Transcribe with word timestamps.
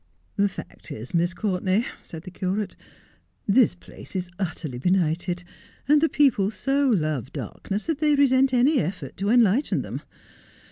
'The 0.35 0.49
fact 0.49 0.91
is, 0.91 1.13
Miss 1.13 1.35
Courtenay,' 1.35 1.85
said 2.01 2.23
the 2.23 2.31
curate,' 2.31 2.75
this 3.57 3.75
place 3.75 4.15
U 4.15 4.21
utterly 4.39 4.79
benighted, 4.79 5.43
and 5.87 6.01
the 6.01 6.09
people 6.09 6.49
so 6.49 6.89
love 6.89 7.31
darkness 7.31 7.85
that 7.85 7.99
they 7.99 8.15
resent 8.15 8.51
any 8.51 8.79
effort 8.79 9.15
to 9.17 9.29
enlighten 9.29 9.83
them. 9.83 10.01